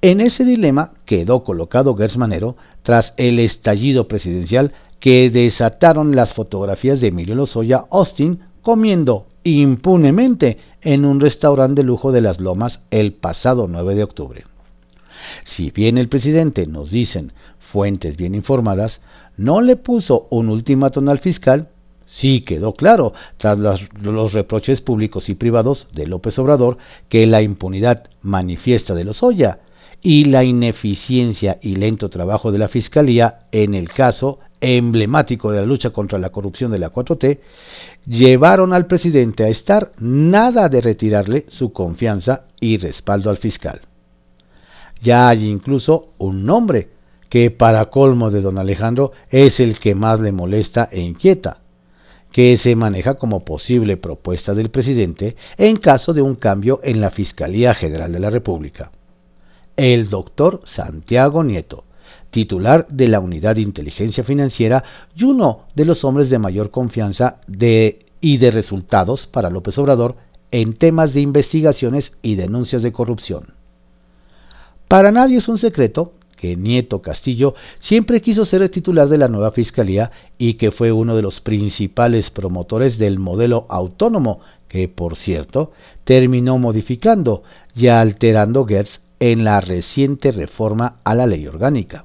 [0.02, 7.00] En ese dilema quedó colocado Gertz Manero tras el estallido presidencial que desataron las fotografías
[7.00, 13.12] de Emilio Lozoya Austin comiendo impunemente en un restaurante de lujo de las Lomas el
[13.12, 14.44] pasado 9 de octubre.
[15.44, 19.00] Si bien el presidente, nos dicen fuentes bien informadas,
[19.36, 21.68] no le puso un ultimátum al fiscal,
[22.14, 28.04] sí quedó claro, tras los, reproches públicos y privados de López Obrador, que la impunidad
[28.22, 29.58] manifiesta de Lozoya
[30.00, 35.66] y la ineficiencia y lento trabajo de la Fiscalía en el caso emblemático de la
[35.66, 37.40] lucha contra la corrupción de la 4T,
[38.06, 43.80] llevaron al presidente a estar nada de retirarle su confianza y respaldo al fiscal.
[45.02, 46.90] Ya hay incluso un nombre
[47.28, 51.63] que para colmo de don Alejandro es el que más le molesta e inquieta,
[52.34, 57.12] que se maneja como posible propuesta del presidente en caso de un cambio en la
[57.12, 58.90] Fiscalía General de la República.
[59.76, 61.84] El doctor Santiago Nieto,
[62.30, 64.82] titular de la Unidad de Inteligencia Financiera
[65.14, 70.16] y uno de los hombres de mayor confianza de, y de resultados para López Obrador
[70.50, 73.54] en temas de investigaciones y denuncias de corrupción.
[74.88, 76.14] Para nadie es un secreto
[76.44, 80.92] que Nieto Castillo siempre quiso ser el titular de la nueva Fiscalía y que fue
[80.92, 85.72] uno de los principales promotores del modelo autónomo que, por cierto,
[86.04, 92.04] terminó modificando y alterando Gertz en la reciente reforma a la ley orgánica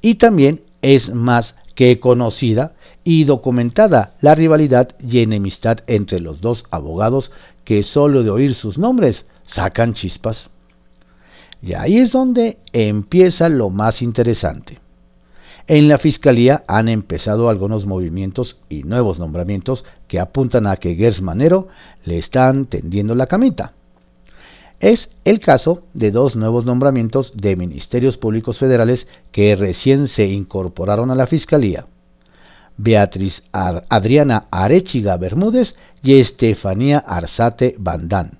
[0.00, 2.72] y también es más que conocida
[3.04, 7.32] y documentada la rivalidad y enemistad entre los dos abogados
[7.64, 10.48] que solo de oír sus nombres sacan chispas.
[11.62, 14.78] Y ahí es donde empieza lo más interesante.
[15.68, 21.22] En la Fiscalía han empezado algunos movimientos y nuevos nombramientos que apuntan a que Gers
[21.22, 21.66] Manero
[22.04, 23.72] le están tendiendo la camita.
[24.78, 31.10] Es el caso de dos nuevos nombramientos de ministerios públicos federales que recién se incorporaron
[31.10, 31.86] a la Fiscalía.
[32.76, 38.38] Beatriz Adriana Arechiga Bermúdez y Estefanía Arzate Bandán.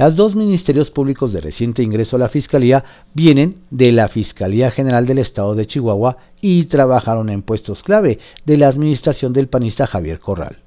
[0.00, 5.04] Las dos ministerios públicos de reciente ingreso a la Fiscalía vienen de la Fiscalía General
[5.04, 10.18] del Estado de Chihuahua y trabajaron en puestos clave de la administración del panista Javier
[10.18, 10.60] Corral.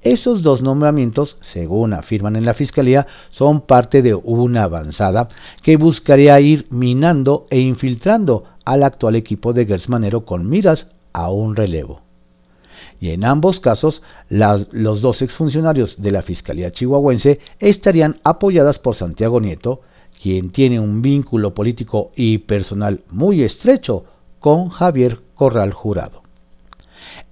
[0.00, 5.28] Esos dos nombramientos, según afirman en la Fiscalía, son parte de una avanzada
[5.62, 11.56] que buscaría ir minando e infiltrando al actual equipo de Gersmanero con miras a un
[11.56, 12.00] relevo.
[13.00, 19.40] Y en ambos casos, los dos exfuncionarios de la Fiscalía Chihuahuense estarían apoyadas por Santiago
[19.40, 19.80] Nieto,
[20.22, 24.04] quien tiene un vínculo político y personal muy estrecho
[24.38, 26.20] con Javier Corral Jurado.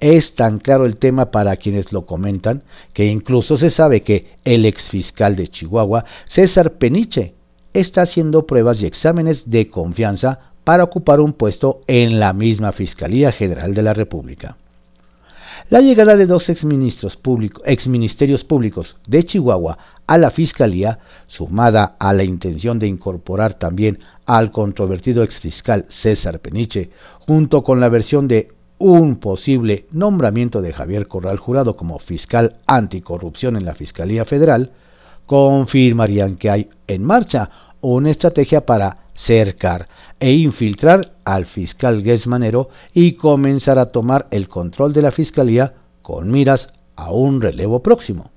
[0.00, 2.62] Es tan claro el tema para quienes lo comentan
[2.94, 7.35] que incluso se sabe que el exfiscal de Chihuahua, César Peniche,
[7.74, 13.33] está haciendo pruebas y exámenes de confianza para ocupar un puesto en la misma Fiscalía
[13.33, 14.57] General de la República.
[15.71, 17.16] La llegada de dos exministerios,
[18.44, 25.23] públicos de Chihuahua a la Fiscalía, sumada a la intención de incorporar también al controvertido
[25.23, 26.90] exfiscal César Peniche,
[27.21, 33.57] junto con la versión de un posible nombramiento de Javier Corral Jurado como fiscal anticorrupción
[33.57, 34.73] en la Fiscalía Federal,
[35.27, 39.88] confirmarían que hay en marcha una estrategia para cercar
[40.20, 46.30] e infiltrar al fiscal Manero y comenzar a tomar el control de la Fiscalía con
[46.30, 48.30] miras a un relevo próximo.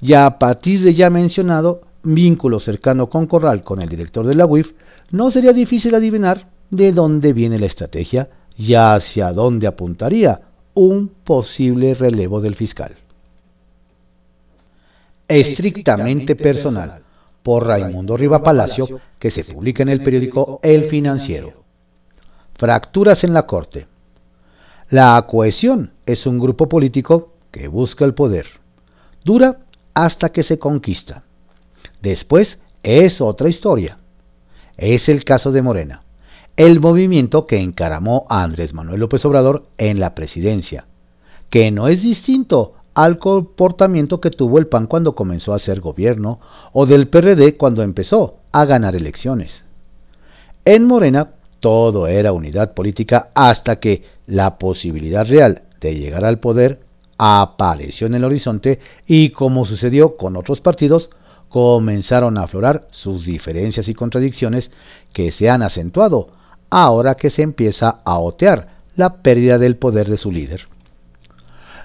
[0.00, 4.46] Ya a partir de ya mencionado vínculo cercano con Corral con el director de la
[4.46, 4.72] UIF,
[5.10, 10.40] no sería difícil adivinar de dónde viene la estrategia y hacia dónde apuntaría
[10.74, 12.94] un posible relevo del fiscal.
[15.28, 17.02] Estrictamente personal,
[17.46, 21.62] por Raimundo Riva Palacio, que se publica en el periódico El Financiero.
[22.56, 23.86] Fracturas en la Corte.
[24.90, 28.46] La cohesión es un grupo político que busca el poder.
[29.22, 29.58] Dura
[29.94, 31.22] hasta que se conquista.
[32.02, 33.98] Después es otra historia.
[34.76, 36.02] Es el caso de Morena
[36.56, 40.86] el movimiento que encaramó a Andrés Manuel López Obrador en la presidencia,
[41.48, 46.40] que no es distinto al comportamiento que tuvo el PAN cuando comenzó a ser gobierno
[46.72, 49.64] o del PRD cuando empezó a ganar elecciones.
[50.64, 56.80] En Morena todo era unidad política hasta que la posibilidad real de llegar al poder
[57.18, 61.10] apareció en el horizonte y como sucedió con otros partidos,
[61.50, 64.70] comenzaron a aflorar sus diferencias y contradicciones
[65.12, 66.28] que se han acentuado
[66.70, 70.75] ahora que se empieza a otear la pérdida del poder de su líder.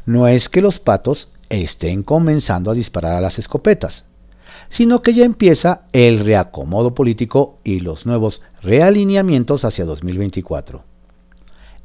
[0.05, 4.05] No es que los patos estén comenzando a disparar a las escopetas,
[4.69, 10.83] sino que ya empieza el reacomodo político y los nuevos realineamientos hacia 2024.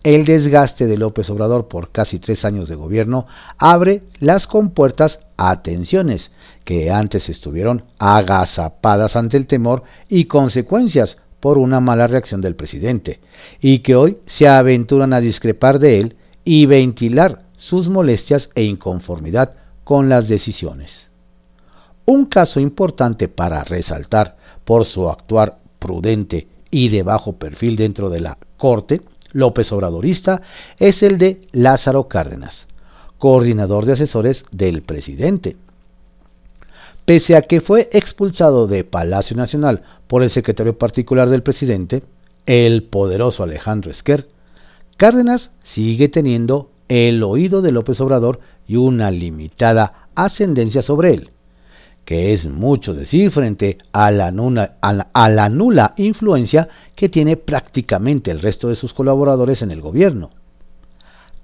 [0.02, 3.26] El desgaste de López Obrador por casi tres años de gobierno
[3.58, 6.30] abre las compuertas a tensiones
[6.64, 13.20] que antes estuvieron agazapadas ante el temor y consecuencias por una mala reacción del presidente,
[13.60, 19.54] y que hoy se aventuran a discrepar de él y ventilar sus molestias e inconformidad
[19.82, 21.08] con las decisiones.
[22.04, 28.20] Un caso importante para resaltar por su actuar prudente y de bajo perfil dentro de
[28.20, 29.00] la Corte
[29.32, 30.42] López Obradorista
[30.78, 32.68] es el de Lázaro Cárdenas,
[33.18, 35.56] coordinador de asesores del presidente.
[37.04, 42.04] Pese a que fue expulsado de Palacio Nacional por el secretario particular del presidente,
[42.46, 44.28] el poderoso Alejandro Esquer,
[44.96, 51.30] Cárdenas sigue teniendo el oído de López Obrador y una limitada ascendencia sobre él,
[52.04, 58.76] que es mucho decir frente a la, nula, influencia que tiene prácticamente el resto de
[58.76, 60.30] sus colaboradores en el gobierno.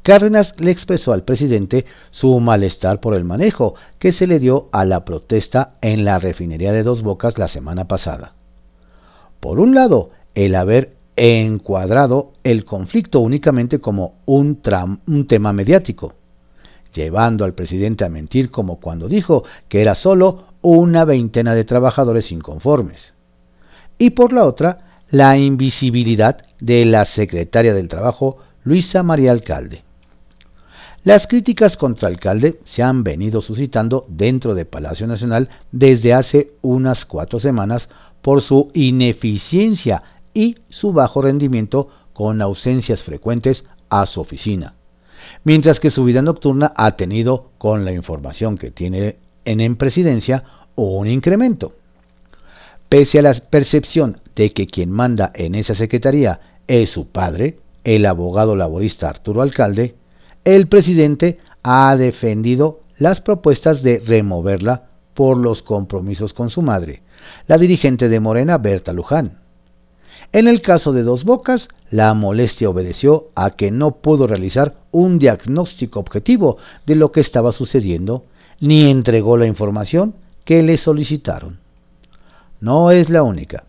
[0.02, 4.84] Cárdenas le expresó al presidente su malestar por el manejo que se le dio a
[4.84, 8.34] la protesta en la refinería de Dos Bocas la semana pasada.
[9.38, 14.56] Por un lado, el haber encuadrado el conflicto únicamente como un,
[15.26, 16.14] tema mediático,
[16.94, 22.32] llevando al presidente a mentir como cuando dijo que era solo una veintena de trabajadores
[22.32, 23.14] inconformes.
[23.98, 29.84] Y por la otra, la invisibilidad de la secretaria del Trabajo, Luisa María Alcalde.
[31.04, 37.04] Las críticas contra Alcalde se han venido suscitando dentro de Palacio Nacional desde hace unas
[37.04, 37.88] cuatro semanas
[38.22, 44.74] por su ineficiencia y su bajo rendimiento con ausencias frecuentes a su oficina,
[45.44, 50.44] mientras que su vida nocturna ha tenido, con la información que tiene en, en presidencia,
[50.74, 51.74] un incremento.
[52.88, 58.06] Pese a la percepción de que quien manda en esa secretaría es su padre, el
[58.06, 59.94] abogado laborista Arturo Alcalde,
[60.44, 67.02] el presidente ha defendido las propuestas de removerla por los compromisos con su madre,
[67.46, 69.41] la dirigente de Morena, Berta Luján.
[70.32, 75.18] En el caso de Dos Bocas, la molestia obedeció a que no pudo realizar un
[75.18, 78.24] diagnóstico objetivo de lo que estaba sucediendo,
[78.58, 80.14] ni entregó la información
[80.46, 81.58] que le solicitaron.
[82.60, 83.64] No es la única.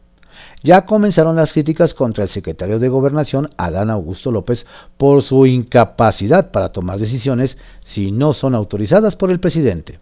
[0.63, 6.52] Ya comenzaron las críticas contra el secretario de Gobernación, Adán Augusto López, por su incapacidad
[6.52, 9.99] para tomar decisiones si no son autorizadas por el presidente.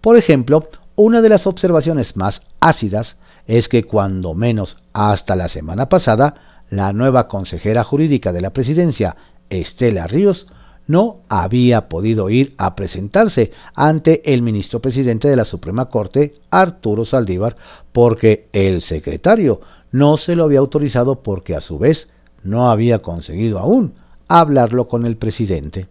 [0.00, 3.16] Por ejemplo, una de las observaciones más ácidas
[3.46, 6.34] es que cuando menos hasta la semana pasada,
[6.70, 9.16] la nueva consejera jurídica de la presidencia,
[9.50, 10.46] Estela Ríos,
[10.86, 17.04] no había podido ir a presentarse ante el ministro presidente de la Suprema Corte, Arturo
[17.04, 17.56] Saldívar,
[17.92, 22.08] porque el secretario no se lo había autorizado porque a su vez
[22.44, 23.94] no había conseguido aún
[24.28, 25.88] hablarlo con el presidente.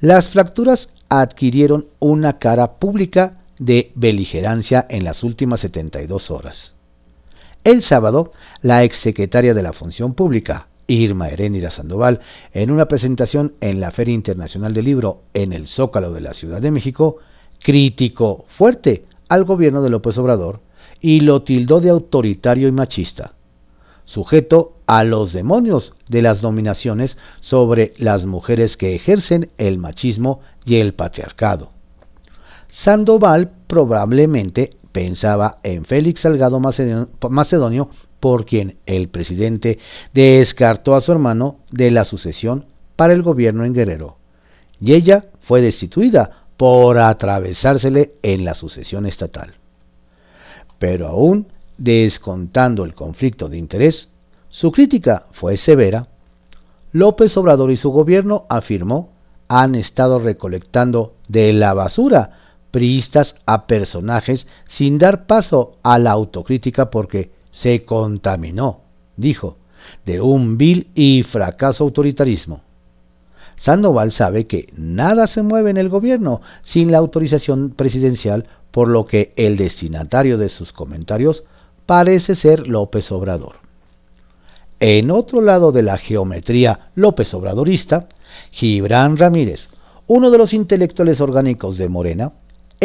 [0.00, 6.74] Las fracturas adquirieron una cara pública de beligerancia en las últimas 72 horas.
[7.64, 12.20] El sábado, la exsecretaria de la Función Pública, Irma Heréndira Sandoval,
[12.52, 16.60] en una presentación en la Feria Internacional del Libro en el Zócalo de la Ciudad
[16.60, 17.16] de México,
[17.62, 20.60] criticó fuerte al gobierno de López Obrador
[21.00, 23.32] y lo tildó de autoritario y machista,
[24.04, 30.76] sujeto a los demonios de las dominaciones sobre las mujeres que ejercen el machismo y
[30.76, 31.73] el patriarcado.
[32.74, 39.78] Sandoval probablemente pensaba en Félix Salgado Macedonio por quien el presidente
[40.12, 44.16] descartó a su hermano de la sucesión para el gobierno en Guerrero,
[44.80, 49.54] y ella fue destituida por atravesársele en la sucesión estatal.
[50.80, 51.46] Pero aún
[51.78, 54.08] descontando el conflicto de interés,
[54.48, 56.08] su crítica fue severa.
[56.90, 59.10] López Obrador y su gobierno, afirmó,
[59.46, 62.40] han estado recolectando de la basura
[62.74, 68.80] priistas a personajes sin dar paso a la autocrítica porque se contaminó,
[69.16, 69.58] dijo,
[70.04, 72.62] de un vil y fracaso autoritarismo.
[73.54, 79.06] Sandoval sabe que nada se mueve en el gobierno sin la autorización presidencial, por lo
[79.06, 81.44] que el destinatario de sus comentarios
[81.86, 83.54] parece ser López Obrador.
[84.80, 88.08] En otro lado de la geometría López Obradorista,
[88.50, 89.68] Gibran Ramírez,
[90.08, 92.32] uno de los intelectuales orgánicos de Morena,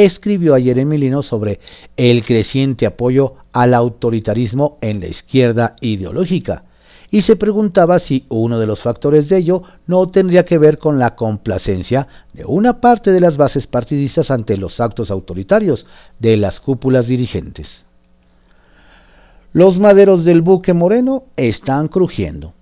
[0.06, 1.60] escribió ayer en Milino sobre
[1.98, 6.64] el creciente apoyo al autoritarismo en la izquierda ideológica
[7.12, 11.00] y se preguntaba si uno de los factores de ello no tendría que ver con
[11.00, 15.86] la complacencia de una parte de las bases partidistas ante los actos autoritarios
[16.20, 17.84] de las cúpulas dirigentes.
[19.54, 22.54] Los maderos del buque moreno están crujiendo,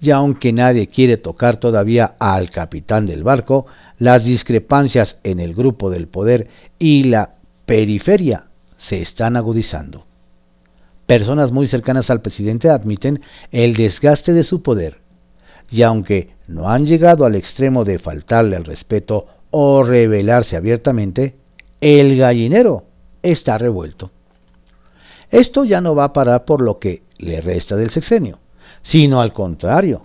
[0.00, 3.66] y aunque nadie quiere tocar todavía al capitán del barco,
[3.98, 7.34] las discrepancias en el grupo del poder y la
[7.66, 8.46] periferia
[8.76, 10.06] se están agudizando.
[11.06, 14.98] Personas muy cercanas al presidente admiten el desgaste de su poder,
[15.70, 21.36] y aunque no han llegado al extremo de faltarle al respeto o rebelarse abiertamente,
[21.80, 22.84] el gallinero
[23.22, 24.10] está revuelto.
[25.30, 28.38] Esto ya no va a parar por lo que le resta del sexenio,
[28.82, 30.02] sino al contrario,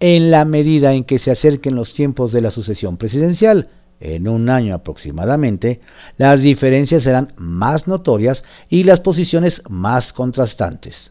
[0.00, 3.68] en la medida en que se acerquen los tiempos de la sucesión presidencial,
[4.00, 5.80] en un año aproximadamente,
[6.16, 11.10] las diferencias serán más notorias y las posiciones más contrastantes.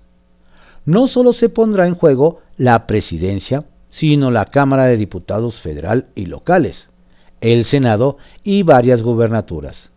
[0.86, 6.28] No solo se pondrá en juego la presidencia, sino la Cámara de Diputados federal y
[6.28, 6.88] locales,
[7.42, 9.92] el Senado y varias gubernaturas.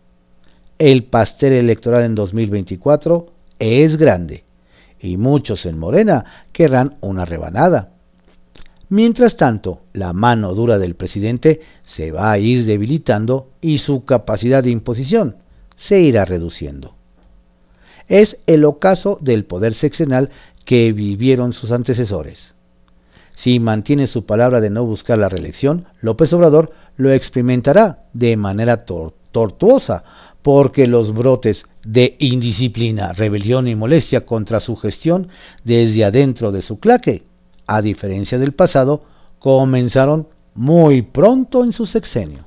[0.79, 4.43] El pastel electoral en 2024 es grande
[4.99, 7.91] y muchos en Morena querrán una rebanada.
[8.91, 14.65] Mientras tanto, la mano dura del presidente se va a ir debilitando y su capacidad
[14.65, 15.37] de imposición
[15.77, 16.93] se irá reduciendo.
[18.09, 20.29] Es el ocaso del poder sexenal
[20.65, 22.53] que vivieron sus antecesores.
[23.33, 28.83] Si mantiene su palabra de no buscar la reelección, López Obrador lo experimentará de manera
[28.83, 30.03] tortuosa,
[30.41, 35.29] porque los brotes de indisciplina, rebelión y molestia contra su gestión
[35.63, 37.30] desde adentro de su claque
[37.71, 39.01] a diferencia del pasado,
[39.39, 42.43] comenzaron muy pronto en su sexenio.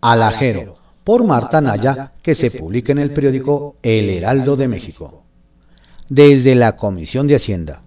[0.00, 5.24] Alajero, por Marta Naya, que se publica en el periódico El Heraldo de México.
[6.08, 7.82] Desde la Comisión de Hacienda.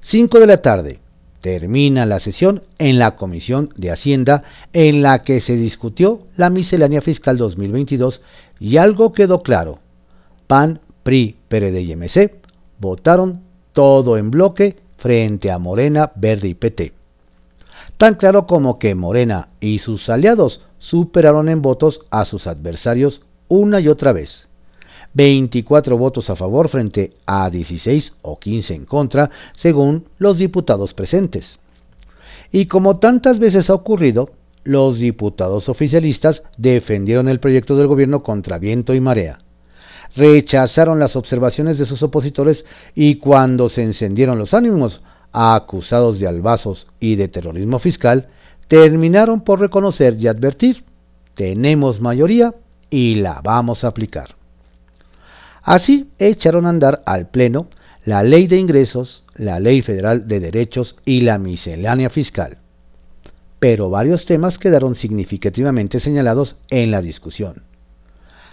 [0.00, 1.00] 5 de la tarde.
[1.42, 7.02] Termina la sesión en la Comisión de Hacienda en la que se discutió la miscelánea
[7.02, 8.22] fiscal 2022
[8.58, 9.80] y algo quedó claro.
[10.46, 12.34] PAN, PRI, PRD y MC
[12.78, 13.45] votaron
[13.76, 16.94] todo en bloque frente a Morena, Verde y PT.
[17.98, 23.78] Tan claro como que Morena y sus aliados superaron en votos a sus adversarios una
[23.80, 24.48] y otra vez.
[25.12, 31.58] 24 votos a favor frente a 16 o 15 en contra, según los diputados presentes.
[32.50, 34.30] Y como tantas veces ha ocurrido,
[34.64, 39.40] los diputados oficialistas defendieron el proyecto del gobierno contra viento y marea
[40.14, 45.02] rechazaron las observaciones de sus opositores y cuando se encendieron los ánimos,
[45.32, 48.28] acusados de albazos y de terrorismo fiscal,
[48.68, 50.84] terminaron por reconocer y advertir,
[51.34, 52.54] tenemos mayoría
[52.90, 54.36] y la vamos a aplicar.
[55.62, 57.68] Así echaron a andar al Pleno
[58.04, 62.58] la ley de ingresos, la ley federal de derechos y la miscelánea fiscal.
[63.58, 67.64] Pero varios temas quedaron significativamente señalados en la discusión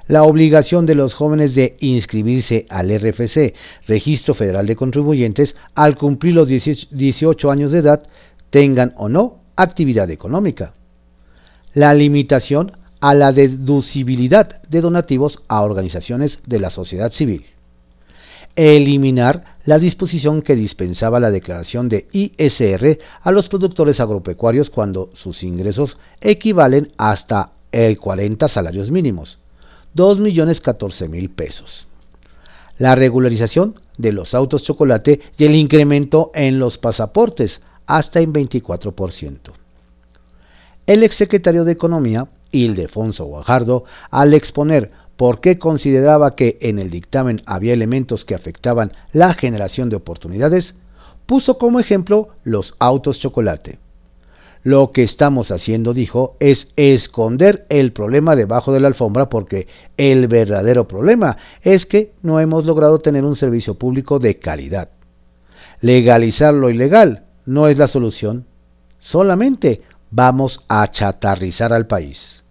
[0.08, 3.54] la obligación de los jóvenes de inscribirse al RFC,
[3.88, 8.04] Registro Federal de Contribuyentes, al cumplir los 18 años de edad,
[8.50, 10.74] tengan o no actividad económica.
[11.74, 17.46] La limitación a la deducibilidad de donativos a organizaciones de la sociedad civil.
[18.56, 25.42] Eliminar la disposición que dispensaba la declaración de ISR a los productores agropecuarios cuando sus
[25.42, 29.40] ingresos equivalen hasta el 40 salarios mínimos
[29.96, 31.88] 2.014.000 pesos.
[32.78, 39.52] La regularización de los autos chocolate y el incremento en los pasaportes hasta en 24%.
[40.86, 47.42] El exsecretario de Economía, Ildefonso Guajardo, al exponer por qué consideraba que en el dictamen
[47.46, 50.76] había elementos que afectaban la generación de oportunidades,
[51.26, 53.80] puso como ejemplo los autos chocolate.
[54.64, 60.28] Lo que estamos haciendo, dijo, es esconder el problema debajo de la alfombra porque el
[60.28, 64.90] verdadero problema es que no hemos logrado tener un servicio público de calidad.
[65.82, 68.46] Legalizar lo ilegal no es la solución,
[69.00, 72.46] solamente vamos a chatarrizar al país.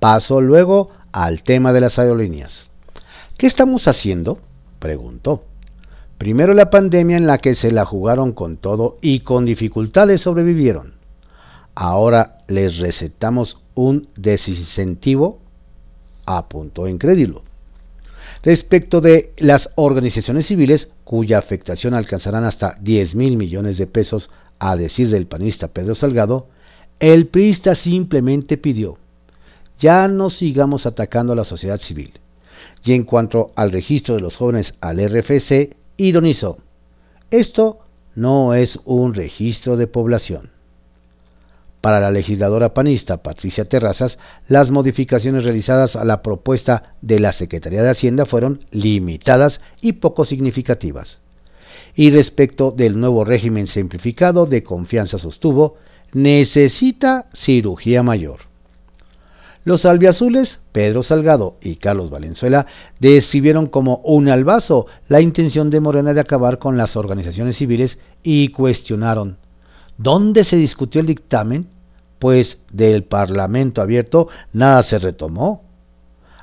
[0.00, 2.68] Paso luego al tema de las aerolíneas.
[3.38, 4.40] ¿Qué estamos haciendo?
[4.78, 5.44] preguntó.
[6.18, 10.93] Primero la pandemia en la que se la jugaron con todo y con dificultades sobrevivieron
[11.74, 15.38] ahora les recetamos un desincentivo,
[16.26, 17.42] apuntó incrédulo.
[18.42, 24.76] Respecto de las organizaciones civiles, cuya afectación alcanzarán hasta 10 mil millones de pesos A
[24.76, 26.46] decir del panista Pedro Salgado,
[27.00, 28.98] el priista simplemente pidió,
[29.80, 32.12] ya no sigamos atacando a la sociedad civil.
[32.84, 36.58] Y en cuanto al registro de los jóvenes al RFC, ironizó,
[37.30, 37.80] esto
[38.14, 40.53] no es un registro de población.
[41.84, 44.18] Para la legisladora panista Patricia Terrazas,
[44.48, 50.24] las modificaciones realizadas a la propuesta de la Secretaría de Hacienda fueron limitadas y poco
[50.24, 51.18] significativas.
[51.94, 55.76] Y respecto del nuevo régimen simplificado de confianza sostuvo,
[56.14, 58.38] necesita cirugía mayor.
[59.66, 62.64] Los albiazules, Pedro Salgado y Carlos Valenzuela,
[62.98, 68.48] describieron como un albazo la intención de Morena de acabar con las organizaciones civiles y
[68.48, 69.36] cuestionaron
[69.96, 71.73] ¿Dónde se discutió el dictamen?
[72.24, 75.62] Pues del Parlamento abierto nada se retomó.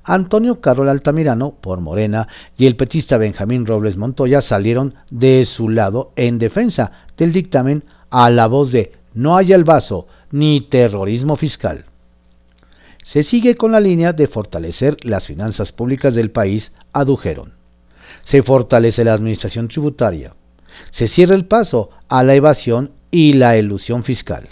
[0.04, 6.12] Antonio Carol Altamirano, por Morena, y el petista Benjamín Robles Montoya salieron de su lado
[6.16, 11.86] en defensa del dictamen a la voz de no hay albazo ni terrorismo fiscal.
[13.04, 17.54] Se sigue con la línea de fortalecer las finanzas públicas del país, adujeron.
[18.24, 20.36] Se fortalece la administración tributaria.
[20.92, 24.50] Se cierra el paso a la evasión y la elusión fiscal.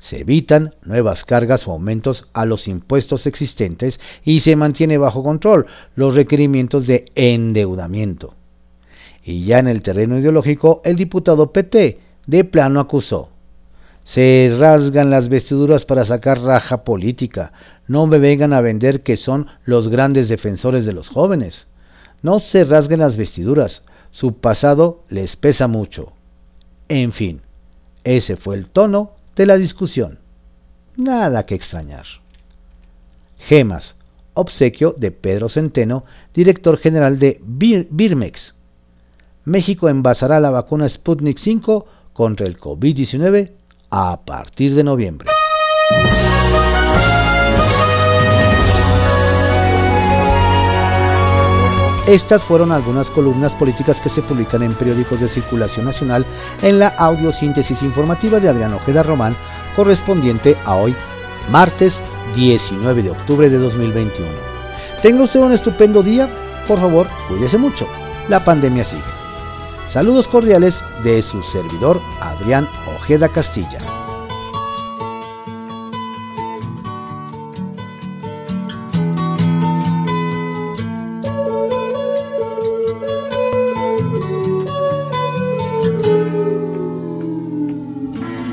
[0.00, 5.66] Se evitan nuevas cargas o aumentos a los impuestos existentes y se mantiene bajo control
[5.94, 8.34] los requerimientos de endeudamiento.
[9.22, 13.28] Y ya en el terreno ideológico, el diputado PT de plano acusó.
[14.02, 17.52] Se rasgan las vestiduras para sacar raja política.
[17.86, 21.66] No me vengan a vender que son los grandes defensores de los jóvenes.
[22.22, 23.82] No se rasguen las vestiduras.
[24.10, 26.12] Su pasado les pesa mucho.
[26.88, 27.42] En fin,
[28.02, 30.18] ese fue el tono de la discusión.
[30.96, 32.06] Nada que extrañar.
[33.38, 33.94] Gemas,
[34.34, 36.04] obsequio de Pedro Centeno,
[36.34, 38.54] director general de Birmex.
[39.44, 43.52] México envasará la vacuna Sputnik 5 contra el COVID-19
[43.90, 45.30] a partir de noviembre.
[52.10, 56.26] Estas fueron algunas columnas políticas que se publican en periódicos de circulación nacional
[56.60, 59.36] en la audiosíntesis informativa de Adrián Ojeda Román,
[59.76, 60.96] correspondiente a hoy,
[61.52, 62.00] martes
[62.34, 64.28] 19 de octubre de 2021.
[65.00, 66.28] Tenga usted un estupendo día,
[66.66, 67.86] por favor, cuídese mucho.
[68.28, 69.02] La pandemia sigue.
[69.92, 73.78] Saludos cordiales de su servidor Adrián Ojeda Castilla.